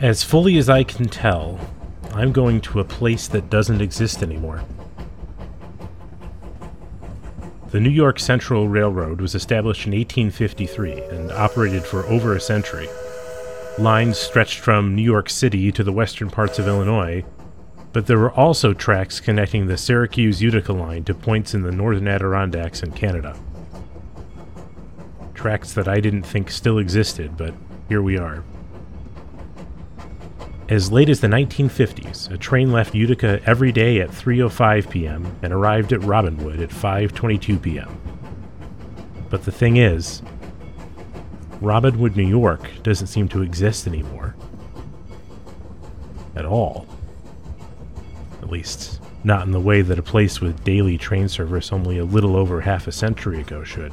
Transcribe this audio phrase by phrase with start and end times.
[0.00, 1.58] As fully as I can tell,
[2.14, 4.62] I'm going to a place that doesn't exist anymore.
[7.72, 12.88] The New York Central Railroad was established in 1853 and operated for over a century.
[13.76, 17.24] Lines stretched from New York City to the western parts of Illinois,
[17.92, 22.06] but there were also tracks connecting the Syracuse Utica line to points in the northern
[22.06, 23.36] Adirondacks and Canada.
[25.34, 27.52] Tracks that I didn't think still existed, but
[27.88, 28.44] here we are.
[30.68, 35.34] As late as the 1950s, a train left Utica every day at 3:05 p.m.
[35.42, 37.98] and arrived at Robinwood at 5:22 p.m.
[39.30, 40.20] But the thing is,
[41.62, 44.36] Robinwood, New York doesn't seem to exist anymore.
[46.36, 46.86] At all.
[48.42, 52.04] At least, not in the way that a place with daily train service only a
[52.04, 53.92] little over half a century ago should.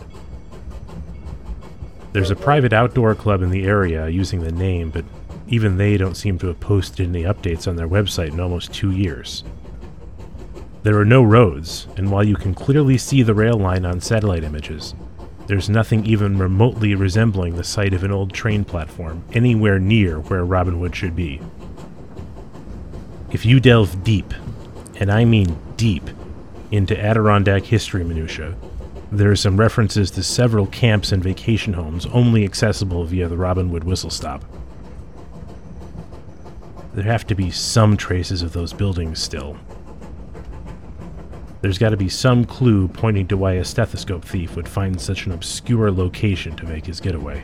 [2.11, 5.05] There's a private outdoor club in the area using the name, but
[5.47, 8.91] even they don't seem to have posted any updates on their website in almost two
[8.91, 9.43] years.
[10.83, 14.43] There are no roads, and while you can clearly see the rail line on satellite
[14.43, 14.93] images,
[15.47, 20.45] there's nothing even remotely resembling the site of an old train platform anywhere near where
[20.45, 21.39] Robinwood should be.
[23.31, 24.33] If you delve deep,
[24.99, 26.09] and I mean deep,
[26.71, 28.55] into Adirondack history minutiae,
[29.11, 33.83] there are some references to several camps and vacation homes only accessible via the Robinwood
[33.83, 34.43] whistle stop.
[36.95, 39.57] There have to be some traces of those buildings still.
[41.59, 45.25] There's got to be some clue pointing to why a stethoscope thief would find such
[45.25, 47.43] an obscure location to make his getaway.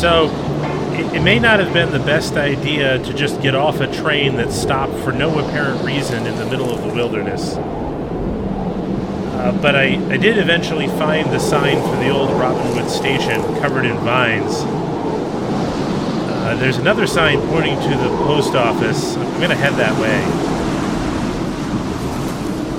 [0.00, 0.30] So,
[0.94, 4.36] it, it may not have been the best idea to just get off a train
[4.36, 7.56] that stopped for no apparent reason in the middle of the wilderness.
[9.40, 13.84] Uh, but I, I did eventually find the sign for the old Robinwood station covered
[13.84, 14.64] in vines.
[16.32, 19.16] Uh, there's another sign pointing to the post office.
[19.16, 20.18] I'm going to head that way.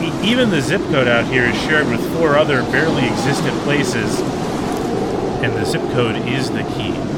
[0.07, 4.19] E- even the zip code out here is shared with four other barely existent places,
[5.41, 7.10] and the zip code is the key.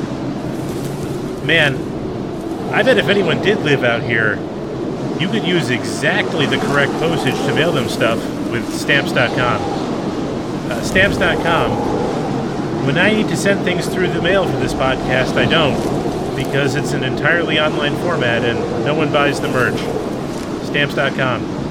[1.43, 1.75] Man,
[2.73, 4.35] I bet if anyone did live out here,
[5.19, 8.17] you could use exactly the correct postage to mail them stuff
[8.49, 9.61] with stamps.com.
[10.71, 12.85] Uh, stamps.com.
[12.85, 15.75] When I need to send things through the mail for this podcast, I don't,
[16.35, 19.79] because it's an entirely online format and no one buys the merch.
[20.65, 21.62] Stamps.com.